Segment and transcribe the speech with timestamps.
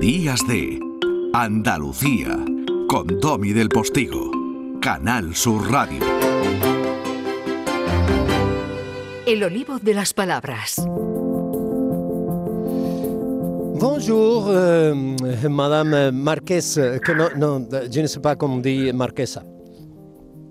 [0.00, 0.78] Días de
[1.34, 2.28] Andalucía
[2.88, 4.30] con Domi del Postigo,
[4.80, 5.98] Canal Sur Radio.
[9.26, 10.76] El olivo de las palabras.
[13.80, 14.94] Bonjour, euh,
[15.50, 19.42] Madame Marquesa, que no, no, je ne sais pas comment dire Marquesa.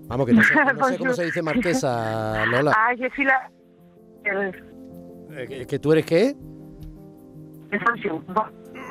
[0.08, 2.74] Vamos, que no sé, no sé cómo se dice Marquesa, Lola.
[2.76, 3.50] Ah, yo soy la...
[5.38, 6.36] Eh, ¿Que tú eres qué?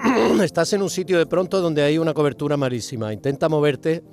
[0.43, 3.13] Estás en un sitio de pronto donde hay una cobertura malísima.
[3.13, 4.03] Intenta moverte.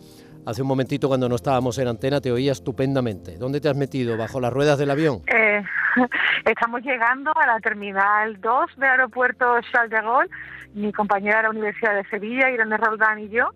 [0.46, 3.38] Hace un momentito cuando no estábamos en antena te oía estupendamente.
[3.38, 4.16] ¿Dónde te has metido?
[4.16, 5.22] ¿Bajo las ruedas del avión?
[5.26, 5.62] Eh,
[6.44, 10.30] estamos llegando a la terminal 2 del aeropuerto Charles de Gaulle.
[10.74, 13.50] Mi compañera de la Universidad de Sevilla, Irene Roldán y yo.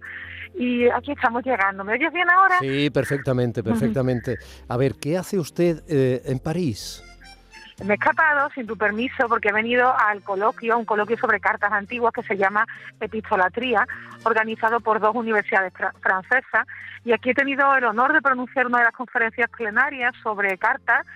[0.54, 1.84] Y aquí estamos llegando.
[1.84, 2.58] ¿Me oyes bien ahora?
[2.60, 4.38] Sí, perfectamente, perfectamente.
[4.68, 7.04] A ver, ¿qué hace usted eh, en París?
[7.84, 11.70] Me he escapado sin tu permiso porque he venido al coloquio, un coloquio sobre cartas
[11.70, 12.66] antiguas que se llama
[13.00, 13.86] Epistolatría,
[14.24, 16.66] organizado por dos universidades francesas.
[17.04, 21.06] Y aquí he tenido el honor de pronunciar una de las conferencias plenarias sobre cartas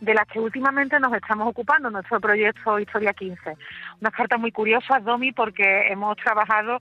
[0.00, 3.56] de las que últimamente nos estamos ocupando nuestro proyecto Historia 15.
[4.00, 6.78] Unas cartas muy curiosas, Domi, porque hemos trabajado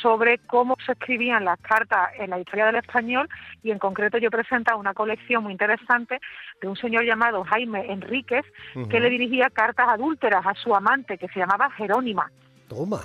[0.00, 3.28] sobre cómo se escribían las cartas en la historia del español
[3.62, 6.20] y en concreto yo he presentado una colección muy interesante
[6.60, 8.44] de un señor llamado Jaime Enríquez
[8.90, 12.30] que le dirigía cartas adúlteras a su amante que se llamaba Jerónima.
[12.68, 13.00] Toma.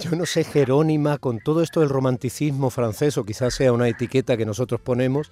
[0.00, 4.36] Yo no sé, Jerónima, con todo esto del romanticismo francés, o quizás sea una etiqueta
[4.36, 5.30] que nosotros ponemos,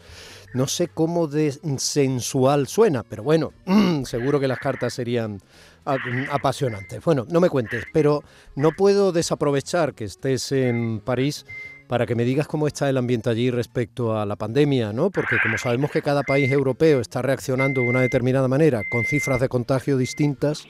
[0.54, 3.52] no sé cómo de sensual suena, pero bueno,
[4.04, 5.40] seguro que las cartas serían
[5.84, 7.02] apasionantes.
[7.04, 11.46] Bueno, no me cuentes, pero no puedo desaprovechar que estés en París
[11.86, 15.10] para que me digas cómo está el ambiente allí respecto a la pandemia, ¿no?
[15.10, 19.40] Porque como sabemos que cada país europeo está reaccionando de una determinada manera, con cifras
[19.40, 20.66] de contagio distintas,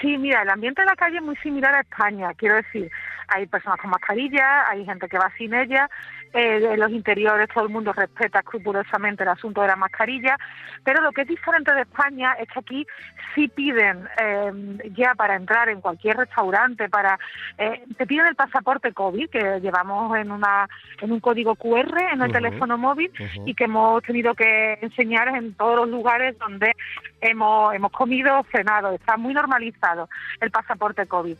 [0.00, 2.90] Sí, mira, el ambiente de la calle es muy similar a España, quiero decir,
[3.28, 5.90] hay personas con mascarilla, hay gente que va sin ella,
[6.32, 10.36] eh, en los interiores todo el mundo respeta escrupulosamente el asunto de la mascarilla,
[10.84, 12.86] pero lo que es diferente de España es que aquí
[13.34, 17.18] sí piden eh, ya para entrar en cualquier restaurante, para
[17.58, 20.68] eh, te piden el pasaporte COVID que llevamos en una
[21.00, 23.10] en un código QR en el teléfono móvil
[23.44, 26.76] y que hemos tenido que enseñar en todos los lugares donde
[27.20, 30.08] hemos hemos comido, cenado, está muy normalizado
[30.40, 31.36] el pasaporte COVID.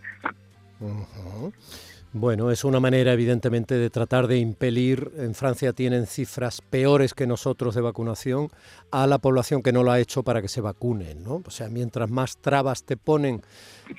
[2.12, 7.24] Bueno, es una manera evidentemente de tratar de impelir, en Francia tienen cifras peores que
[7.24, 8.50] nosotros de vacunación,
[8.90, 11.40] a la población que no lo ha hecho para que se vacunen, ¿no?
[11.46, 13.42] O sea, mientras más trabas te ponen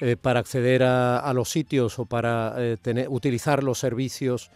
[0.02, 4.52] eh, para acceder a, los sitios o para eh, tener, utilizar los servicios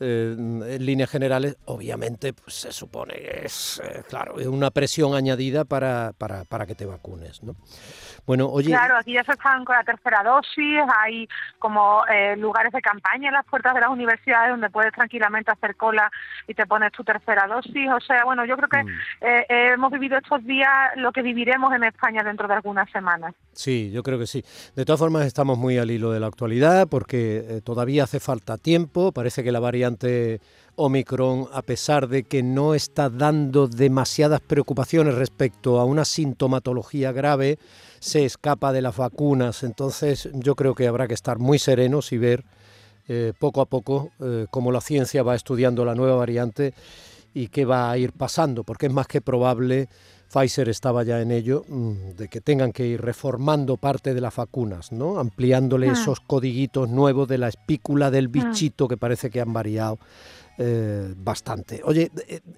[0.00, 6.12] eh, en líneas generales, obviamente pues, se supone que es, claro, una presión añadida para,
[6.16, 7.54] para, para que te vacunes, ¿no?
[8.26, 8.68] Bueno, oye...
[8.68, 11.28] Claro, aquí ya se están con la tercera dosis, hay
[11.58, 15.76] como eh, lugares de campaña en las puertas de las universidades donde puedes tranquilamente hacer
[15.76, 16.10] cola
[16.46, 17.88] y te pones tu tercera dosis.
[17.90, 18.88] O sea, bueno, yo creo que mm.
[19.22, 23.34] eh, hemos vivido estos días lo que viviremos en España dentro de algunas semanas.
[23.52, 24.44] Sí, yo creo que sí.
[24.76, 28.58] De todas formas, estamos muy al hilo de la actualidad porque eh, todavía hace falta
[28.58, 29.12] tiempo.
[29.12, 29.89] Parece que la variante
[30.76, 37.58] Omicron, a pesar de que no está dando demasiadas preocupaciones respecto a una sintomatología grave,
[37.98, 39.62] se escapa de las vacunas.
[39.62, 42.44] Entonces yo creo que habrá que estar muy serenos y ver
[43.08, 46.74] eh, poco a poco eh, cómo la ciencia va estudiando la nueva variante
[47.34, 49.88] y qué va a ir pasando, porque es más que probable,
[50.32, 54.36] Pfizer estaba ya en ello, mm, de que tengan que ir reformando parte de las
[54.36, 55.18] vacunas, ¿no?
[55.18, 55.92] ampliándole ah.
[55.92, 58.30] esos codiguitos nuevos de la espícula del ah.
[58.32, 59.98] bichito que parece que han variado.
[60.62, 61.80] Eh, bastante.
[61.84, 62.10] Oye,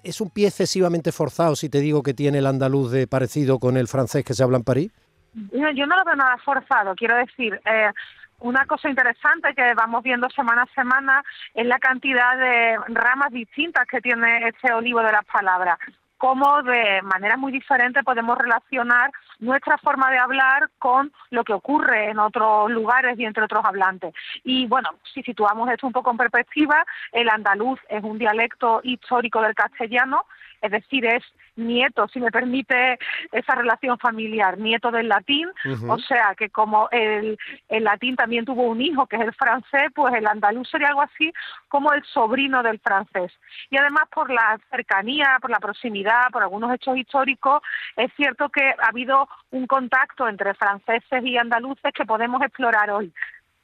[0.03, 3.77] ¿es un pie excesivamente forzado si te digo que tiene el andaluz de parecido con
[3.77, 4.91] el francés que se habla en París?
[5.33, 7.91] Yo no lo veo nada forzado, quiero decir, eh,
[8.39, 11.23] una cosa interesante que vamos viendo semana a semana
[11.53, 15.79] es la cantidad de ramas distintas que tiene este olivo de las palabras
[16.23, 22.11] cómo de manera muy diferente podemos relacionar nuestra forma de hablar con lo que ocurre
[22.11, 24.13] en otros lugares y entre otros hablantes.
[24.45, 29.41] Y bueno, si situamos esto un poco en perspectiva, el andaluz es un dialecto histórico
[29.41, 30.25] del castellano,
[30.63, 31.23] es decir, es
[31.57, 32.97] nieto, si me permite
[33.33, 35.49] esa relación familiar, nieto del latín,
[35.87, 37.37] o sea que como el,
[37.67, 41.01] el, latín también tuvo un hijo que es el francés, pues el andaluz sería algo
[41.01, 41.33] así
[41.67, 43.31] como el sobrino del francés.
[43.69, 47.61] Y además por la cercanía, por la proximidad, por algunos hechos históricos,
[47.97, 53.13] es cierto que ha habido un contacto entre franceses y andaluces que podemos explorar hoy.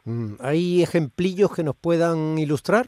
[0.04, 2.88] Mm, ¿Hay ejemplillos que nos puedan ilustrar?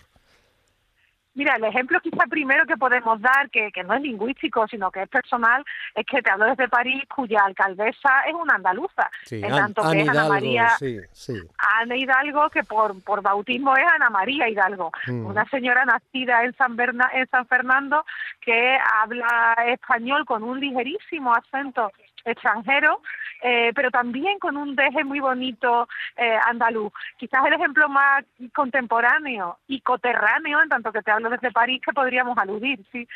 [1.33, 5.03] Mira, el ejemplo quizá primero que podemos dar, que, que no es lingüístico, sino que
[5.03, 5.63] es personal,
[5.95, 9.09] es que te hablo desde París, cuya alcaldesa es una andaluza.
[9.23, 11.33] Sí, en An- tanto que es Ana Hidalgo, María, sí, sí.
[11.79, 15.25] Ana Hidalgo, que por, por bautismo es Ana María Hidalgo, Mm.
[15.25, 18.05] una señora nacida en San, Berna- en San Fernando
[18.41, 21.91] que habla español con un ligerísimo acento
[22.25, 23.01] extranjero,
[23.41, 26.91] eh, pero también con un deje muy bonito eh, andaluz.
[27.17, 28.23] Quizás el ejemplo más
[28.53, 33.07] contemporáneo y coterráneo, en tanto que te hablo desde París, que podríamos aludir, sí.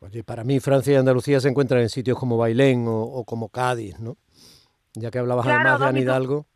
[0.00, 3.48] Oye, para mí Francia y Andalucía se encuentran en sitios como Bailén o, o como
[3.50, 4.16] Cádiz, ¿no?
[4.94, 6.46] Ya que hablabas Claro, además de tú- Hidalgo.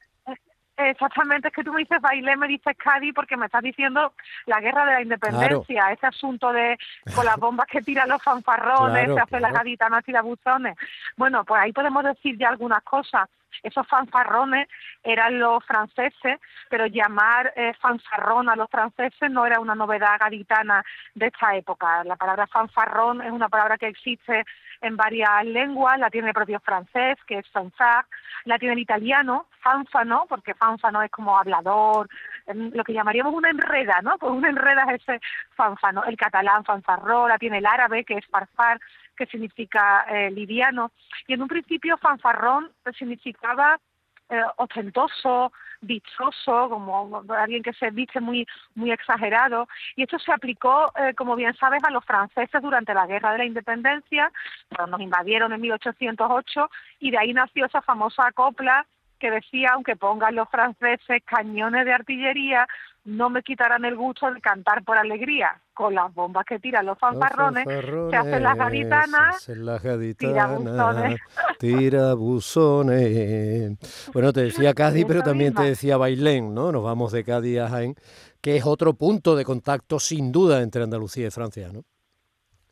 [0.76, 4.12] Exactamente, es que tú me dices baile, me dices Cádiz, porque me estás diciendo
[4.46, 6.76] la guerra de la independencia, ese asunto de
[7.14, 10.76] con las bombas que tiran los fanfarrones, Claro, se hacen las gaditanas tirabuzones.
[11.16, 13.28] Bueno, pues ahí podemos decir ya algunas cosas.
[13.62, 14.68] Esos fanfarrones
[15.02, 20.84] eran los franceses, pero llamar eh, fanfarrón a los franceses no era una novedad gaditana
[21.14, 22.04] de esta época.
[22.04, 24.44] La palabra fanfarrón es una palabra que existe
[24.80, 28.06] en varias lenguas, la tiene el propio francés, que es fanfare,
[28.44, 32.08] la tiene el italiano, fanfano, porque fanfano es como hablador,
[32.46, 34.18] lo que llamaríamos una enreda, ¿no?
[34.18, 35.20] Pues una enreda es ese
[35.54, 36.04] fanfano.
[36.04, 38.80] El catalán, fanfarró, la tiene el árabe, que es farfar,
[39.16, 40.92] que significa eh, liviano.
[41.26, 43.78] Y en un principio fanfarrón significaba
[44.30, 45.52] eh, ostentoso,
[45.82, 49.68] vistoso, como alguien que se viste muy muy exagerado.
[49.96, 53.38] Y esto se aplicó, eh, como bien sabes, a los franceses durante la Guerra de
[53.38, 54.32] la Independencia,
[54.74, 56.70] cuando nos invadieron en 1808,
[57.00, 58.86] y de ahí nació esa famosa copla
[59.24, 62.66] que decía, aunque pongan los franceses cañones de artillería,
[63.06, 65.58] no me quitarán el gusto de cantar por alegría.
[65.72, 71.16] Con las bombas que tiran los fanfarrones, se hacen las gaditanas, se hacen las gaditanas,
[71.58, 73.78] tirabuzones.
[74.12, 76.70] Bueno, te decía Cádiz, pero también te decía Bailén, ¿no?
[76.70, 77.94] Nos vamos de Cádiz a Jaén,
[78.42, 81.80] que es otro punto de contacto sin duda entre Andalucía y Francia, ¿no?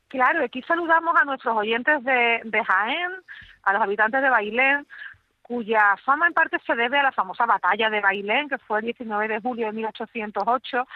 [0.09, 3.11] Claro, aquí saludamos a nuestros oyentes de, de Jaén,
[3.63, 4.87] a los habitantes de Bailén,
[5.43, 8.87] cuya fama en parte se debe a la famosa batalla de Bailén, que fue el
[8.87, 10.87] 19 de julio de 1808,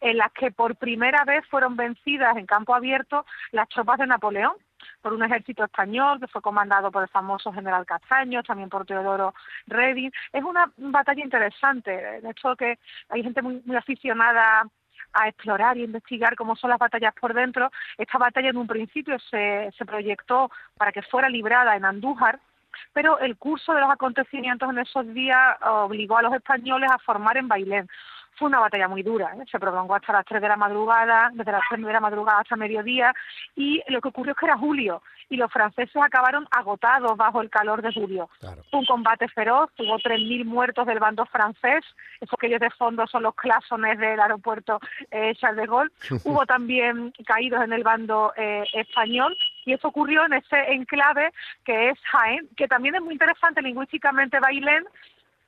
[0.00, 4.54] en la que por primera vez fueron vencidas en campo abierto las tropas de Napoleón
[5.02, 9.34] por un ejército español que fue comandado por el famoso general Castaños, también por Teodoro
[9.66, 10.12] Reding.
[10.32, 14.66] Es una batalla interesante, de hecho que hay gente muy, muy aficionada
[15.12, 17.70] a explorar y investigar cómo son las batallas por dentro.
[17.96, 22.38] Esta batalla en un principio se, se proyectó para que fuera librada en Andújar,
[22.92, 27.36] pero el curso de los acontecimientos en esos días obligó a los españoles a formar
[27.36, 27.88] en Bailén.
[28.38, 29.44] Fue una batalla muy dura, ¿eh?
[29.50, 32.54] se prolongó hasta las 3 de la madrugada, desde las 3 de la madrugada hasta
[32.54, 33.14] mediodía,
[33.54, 37.50] y lo que ocurrió es que era julio, y los franceses acabaron agotados bajo el
[37.50, 38.28] calor de julio.
[38.40, 38.62] Claro.
[38.72, 41.84] Un combate feroz, hubo 3.000 muertos del bando francés,
[42.20, 44.80] esos que ellos de fondo son los clasones del aeropuerto
[45.10, 45.90] eh, Charles de Gaulle.
[46.24, 51.30] hubo también caídos en el bando eh, español, y eso ocurrió en ese enclave
[51.64, 54.84] que es Jaén, que también es muy interesante lingüísticamente Bailén,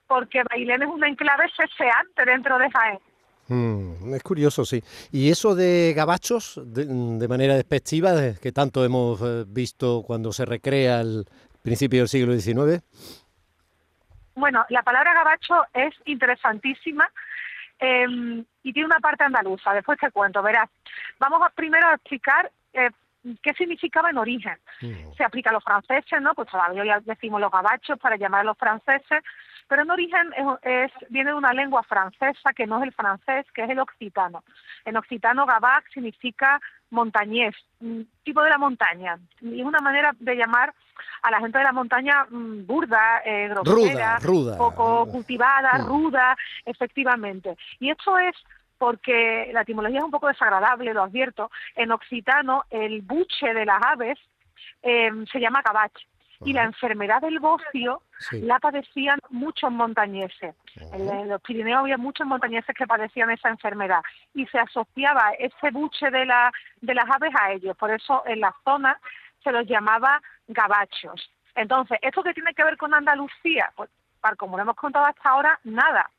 [0.07, 2.99] porque Bailén es un enclave ceseante dentro de Jaén.
[3.49, 4.83] Mm, es curioso, sí.
[5.13, 10.33] ¿Y eso de gabachos, de, de manera despectiva, de- que tanto hemos eh, visto cuando
[10.33, 11.25] se recrea el
[11.63, 12.83] principio del siglo XIX?
[14.35, 17.11] Bueno, la palabra gabacho es interesantísima
[17.81, 18.07] eh,
[18.63, 20.69] y tiene una parte andaluza, después te cuento, verás.
[21.19, 22.91] Vamos a primero a explicar eh,
[23.43, 24.57] qué significaba en origen.
[24.81, 25.13] Mm.
[25.17, 26.35] Se aplica a los franceses, ¿no?
[26.35, 29.23] Pues todavía ya decimos los gabachos para llamar a los franceses,
[29.69, 30.47] pero en origen es,
[30.93, 34.43] es- viene de una lengua francesa que no es el francés, que es el occitano.
[34.85, 40.35] En occitano gabac significa montañés, mm, tipo de la montaña, y es una manera de
[40.37, 40.73] llamar
[41.23, 44.57] a la gente de la montaña mm, burda, eh, grosera, ruda.
[44.57, 47.57] poco cultivada, ruda, efectivamente.
[47.79, 48.35] Y esto es
[48.79, 51.51] porque la etimología es un poco desagradable, lo advierto.
[51.75, 54.19] En occitano, el buche de las aves
[54.83, 55.93] eh, se llama gabach.
[56.45, 58.41] Y la enfermedad del bocio Sí.
[58.43, 60.55] la padecían muchos montañeses.
[60.93, 64.03] En, en los Pirineos había muchos montañeses que padecían esa enfermedad
[64.35, 67.77] y se asociaba ese buche de, la, de las aves a ellos.
[67.77, 69.01] Por eso en la zona
[69.43, 71.33] se los llamaba gabachos.
[71.55, 73.73] Entonces, ¿esto qué tiene que ver con Andalucía?
[73.75, 73.91] Pues,
[74.37, 76.11] como lo hemos contado hasta ahora, nada.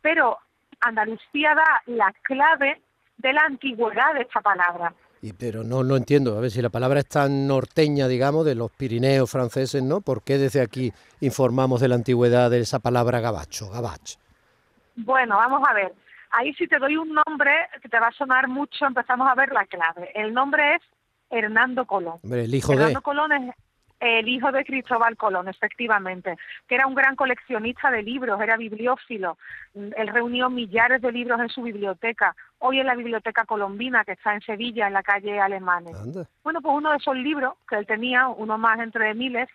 [0.00, 0.38] Pero
[0.84, 2.80] Andalucía da la clave
[3.16, 4.94] de la antigüedad de esta palabra.
[5.22, 6.36] Y, pero no lo entiendo.
[6.36, 10.02] A ver si la palabra es tan norteña, digamos, de los Pirineos franceses, ¿no?
[10.02, 14.16] ¿Por qué desde aquí informamos de la antigüedad de esa palabra gabacho, gabach?
[14.96, 15.94] Bueno, vamos a ver.
[16.30, 19.52] Ahí si te doy un nombre que te va a sonar mucho, empezamos a ver
[19.52, 20.10] la clave.
[20.14, 20.82] El nombre es
[21.30, 22.18] Hernando Colón.
[22.22, 22.78] Hombre, el hijo de...
[22.78, 23.54] Hernando Colón es
[24.04, 26.36] el hijo de Cristóbal Colón, efectivamente,
[26.68, 29.38] que era un gran coleccionista de libros, era bibliófilo.
[29.74, 32.36] Él reunió millares de libros en su biblioteca.
[32.58, 35.96] Hoy en la Biblioteca Colombina, que está en Sevilla, en la calle Alemanes.
[36.42, 39.48] Bueno, pues uno de esos libros que él tenía, uno más entre miles,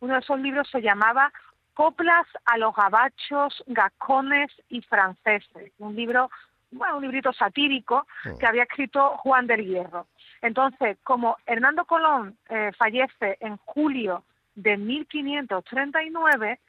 [0.00, 1.32] uno de esos libros se llamaba
[1.72, 5.72] Coplas a los gabachos, gascones y franceses.
[5.78, 6.30] Un libro
[6.74, 8.38] bueno, un librito satírico mm.
[8.38, 10.06] que había escrito Juan del Hierro.
[10.44, 14.24] Entonces, como Hernando Colón eh, fallece en julio
[14.54, 16.60] de 1539,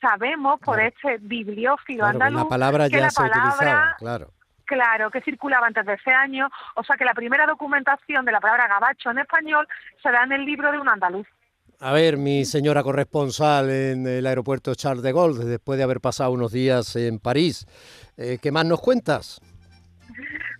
[0.00, 4.30] sabemos por este bibliófilo andaluz la palabra ya la se palabra, claro.
[4.66, 8.40] Claro, que circulaba antes de ese año, o sea que la primera documentación de la
[8.40, 9.66] palabra gabacho en español
[10.00, 11.26] se da en el libro de un andaluz.
[11.80, 16.30] A ver, mi señora corresponsal en el aeropuerto Charles de Gaulle, después de haber pasado
[16.30, 17.66] unos días en París,
[18.16, 19.40] eh, ¿qué más nos cuentas?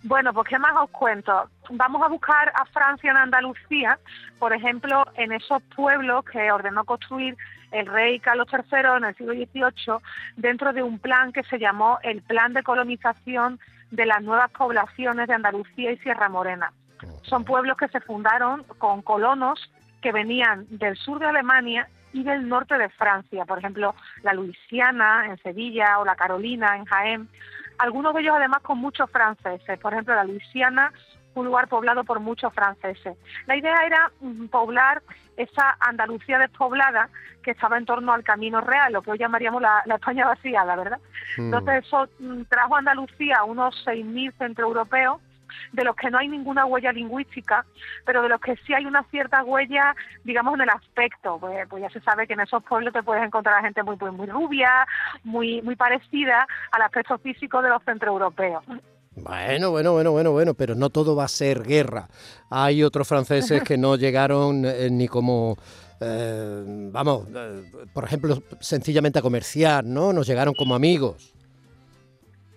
[0.07, 1.49] Bueno, pues qué más os cuento.
[1.71, 3.97] Vamos a buscar a Francia en Andalucía,
[4.37, 7.35] por ejemplo, en esos pueblos que ordenó construir
[7.71, 9.97] el rey Carlos III en el siglo XVIII,
[10.37, 13.59] dentro de un plan que se llamó el Plan de Colonización
[13.89, 16.71] de las Nuevas Poblaciones de Andalucía y Sierra Morena.
[17.23, 19.71] Son pueblos que se fundaron con colonos
[20.03, 25.25] que venían del sur de Alemania y del norte de Francia, por ejemplo, la Luisiana
[25.25, 27.29] en Sevilla o la Carolina en Jaén
[27.77, 30.91] algunos de ellos además con muchos franceses, por ejemplo la Luisiana,
[31.35, 33.17] un lugar poblado por muchos franceses.
[33.45, 35.01] La idea era mm, poblar
[35.37, 37.09] esa Andalucía despoblada
[37.43, 40.99] que estaba en torno al Camino Real, lo que hoy llamaríamos la, España vaciada, ¿verdad?
[41.37, 41.53] Mm.
[41.53, 45.21] Entonces eso mm, trajo a Andalucía unos 6.000 centroeuropeos
[45.71, 47.65] de los que no hay ninguna huella lingüística,
[48.05, 51.37] pero de los que sí hay una cierta huella, digamos, en el aspecto.
[51.39, 53.97] Pues, pues ya se sabe que en esos pueblos te puedes encontrar a gente muy,
[53.97, 54.87] muy, muy rubia,
[55.23, 58.63] muy, muy parecida al aspecto físico de los centroeuropeos.
[59.15, 62.09] Bueno, bueno, bueno, bueno, bueno, pero no todo va a ser guerra.
[62.49, 65.57] Hay otros franceses que no llegaron eh, ni como,
[66.01, 70.11] eh, vamos, eh, por ejemplo, sencillamente a comerciar, ¿no?
[70.11, 71.34] Nos llegaron como amigos.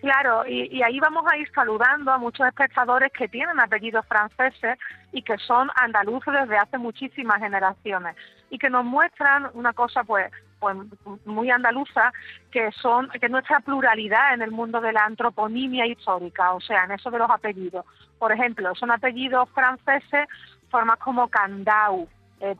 [0.01, 4.79] Claro, y, ahí vamos a ir saludando a muchos espectadores que tienen apellidos franceses
[5.13, 8.15] y que son andaluces desde hace muchísimas generaciones
[8.49, 10.77] y que nos muestran una cosa pues pues
[11.25, 12.13] muy andaluza
[12.51, 16.93] que son que nuestra pluralidad en el mundo de la antroponimia histórica, o sea, en
[16.93, 17.85] eso de los apellidos.
[18.19, 20.27] Por ejemplo, son apellidos franceses
[20.71, 22.09] formas como Candau,
[22.41, 22.57] eh,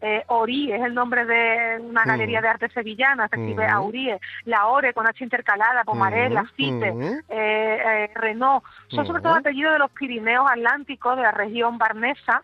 [0.00, 2.08] eh, Ori es el nombre de una mm.
[2.08, 3.70] galería de arte sevillana, se escribe mm.
[3.70, 6.32] Aurie, La Ore con H intercalada, Pomaré, mm.
[6.32, 11.32] La Cite, eh, eh, Renault, son sobre todo apellidos de los Pirineos Atlánticos, de la
[11.32, 12.42] región barnesa,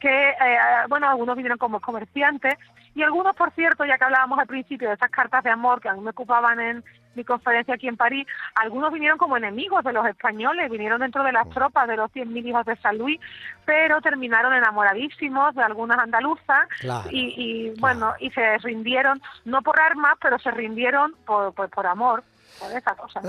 [0.00, 0.34] que,
[0.88, 2.54] bueno, algunos vinieron como comerciantes
[2.94, 5.88] y algunos, por cierto, ya que hablábamos al principio de esas cartas de amor que
[5.88, 6.84] a mí me ocupaban en
[7.14, 11.32] mi conferencia aquí en París, algunos vinieron como enemigos de los españoles, vinieron dentro de
[11.32, 11.50] las mm.
[11.50, 13.20] tropas de los 100.000 hijos de San Luis,
[13.64, 16.68] pero terminaron enamoradísimos de algunas andaluzas
[17.10, 22.24] y, bueno, y se rindieron, no por armas, pero se rindieron por, por, por amor.
[22.58, 23.20] Por esa cosa.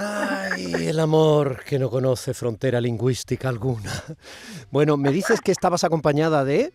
[0.51, 3.91] Ay, el amor que no conoce frontera lingüística alguna.
[4.71, 6.73] Bueno, me dices que estabas acompañada de...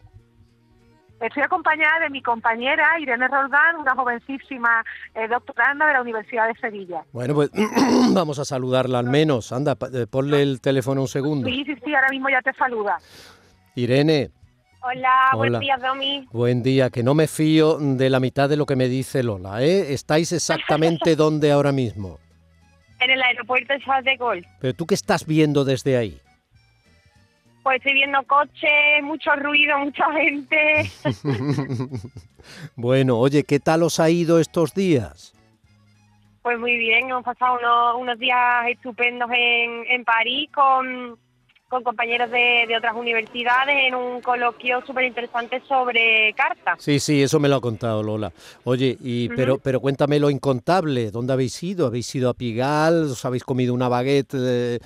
[1.21, 6.55] Estoy acompañada de mi compañera Irene Roldán, una jovencísima eh, doctoranda de la Universidad de
[6.61, 7.05] Sevilla.
[7.13, 7.51] Bueno, pues
[8.13, 9.53] vamos a saludarla al menos.
[9.53, 11.49] Anda, eh, ponle el teléfono un segundo.
[11.49, 12.99] Sí, sí, sí, ahora mismo ya te saluda.
[13.75, 14.31] Irene.
[14.83, 16.29] Hola, buen día, Domi.
[16.31, 19.63] Buen día, que no me fío de la mitad de lo que me dice Lola,
[19.63, 19.95] ¿eh?
[19.95, 22.19] ¿Estáis exactamente dónde ahora mismo?
[23.01, 24.49] En el aeropuerto de Charles de Gaulle.
[24.61, 26.21] ¿Pero tú qué estás viendo desde ahí?
[27.65, 30.91] Pues estoy viendo coches, mucho ruido, mucha gente.
[32.77, 35.33] bueno, oye, ¿qué tal os ha ido estos días?
[36.43, 41.19] Pues muy bien, hemos pasado unos, días estupendos en, en París con,
[41.75, 46.77] con compañeros de, otras universidades en un coloquio súper interesante sobre cartas.
[46.79, 48.33] Sí, sí, eso me lo ha contado Lola.
[48.63, 51.89] Oye, y, pero, pero cuéntame lo incontable, ¿dónde habéis ido?
[51.89, 53.11] ¿Habéis ido a Pigal?
[53.11, 54.79] ¿Os habéis comido una baguette, eh,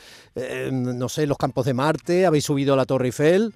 [0.73, 2.25] no sé, los campos de Marte?
[2.25, 3.52] ¿Habéis subido a la Torre Eiffel?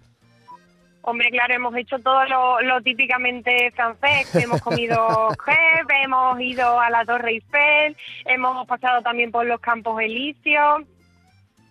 [1.05, 7.05] Hombre, claro, hemos hecho todo lo, típicamente francés, hemos comido crepe, hemos ido a la
[7.07, 7.97] Torre Eiffel,
[8.27, 10.83] hemos pasado también por los Campos Elíseos,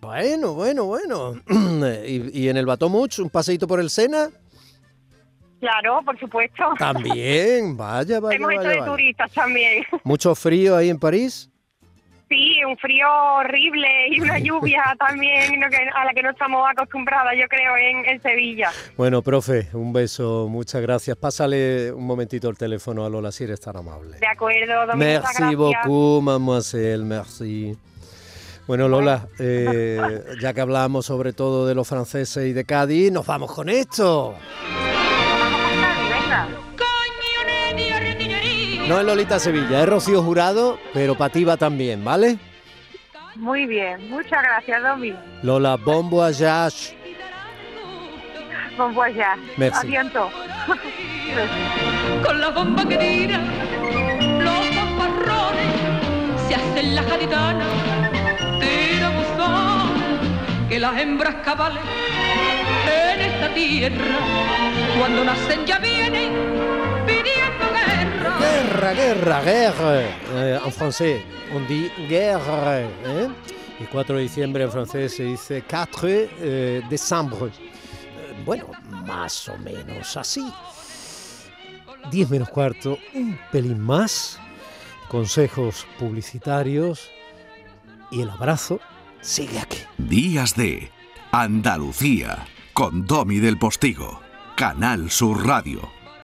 [0.02, 1.34] bueno, bueno, bueno.
[2.04, 4.28] ¿Y, en el Batomuch, un paseíto por el Sena?
[5.60, 6.64] Claro, por supuesto.
[6.78, 8.36] También, vaya, vaya.
[8.36, 9.84] Hemos hecho de turistas también.
[10.04, 11.48] ¿Mucho frío ahí en París?
[12.28, 13.06] Sí, un frío
[13.36, 18.72] horrible y una lluvia también a la que no estamos acostumbradas, yo creo, en, Sevilla.
[18.96, 21.16] Bueno, profe, un beso, muchas gracias.
[21.16, 24.18] Pásale un momentito el teléfono a Lola si eres tan amable.
[24.18, 27.76] De acuerdo, Domingo, Merci beaucoup, mademoiselle, merci.
[28.66, 30.00] Bueno, Lola, eh,
[30.40, 34.34] ya que hablamos sobre todo de los franceses y de Cádiz, nos vamos con esto.
[36.10, 36.48] Venga.
[38.88, 42.38] no es Lolita Sevilla, es Rocío Jurado, pero para ti va también, ¿vale?
[43.36, 45.14] Muy bien, muchas gracias, Domi.
[45.42, 46.96] Lola, bon voyage.
[48.76, 49.40] Bon voyage.
[49.56, 49.94] Merci.
[52.24, 53.38] Con la bomba que tira
[54.38, 55.74] los fanfarrones
[56.46, 58.01] se hacen la gaditana
[60.72, 61.82] que las hembras cabales
[62.86, 64.20] en esta tierra
[64.98, 66.32] cuando nacen ya vienen
[67.06, 70.06] pidiendo guerra Guerra, guerra, guerre.
[70.32, 71.22] Eh, en francés,
[71.54, 72.86] on dit guerre.
[73.04, 73.28] ¿eh?
[73.80, 77.48] Y 4 de diciembre en francés se dice 4 eh, décembre.
[77.48, 80.50] Eh, bueno, más o menos así.
[82.10, 84.40] 10 menos cuarto, un pelín más.
[85.08, 87.10] Consejos publicitarios.
[88.10, 88.80] Y el abrazo
[89.22, 89.78] sigue aquí.
[89.96, 90.90] Días de
[91.30, 94.20] Andalucía con Domi del Postigo,
[94.56, 96.01] Canal Sur Radio.